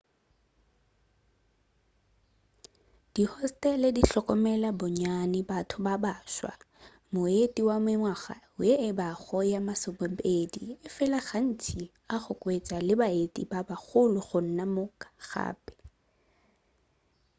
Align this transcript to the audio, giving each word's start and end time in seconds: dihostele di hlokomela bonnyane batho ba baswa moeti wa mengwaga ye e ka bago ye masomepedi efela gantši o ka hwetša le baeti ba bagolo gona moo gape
dihostele 3.13 3.87
di 3.95 4.01
hlokomela 4.09 4.69
bonnyane 4.79 5.39
batho 5.49 5.77
ba 5.85 5.95
baswa 6.03 6.53
moeti 7.13 7.61
wa 7.69 7.77
mengwaga 7.85 8.35
ye 8.67 8.73
e 8.87 8.89
ka 8.91 8.97
bago 8.99 9.39
ye 9.51 9.57
masomepedi 9.67 10.65
efela 10.87 11.19
gantši 11.27 11.81
o 12.15 12.17
ka 12.23 12.35
hwetša 12.41 12.77
le 12.87 12.93
baeti 13.01 13.41
ba 13.51 13.59
bagolo 13.69 14.19
gona 14.29 14.65
moo 14.73 14.91
gape 15.29 15.73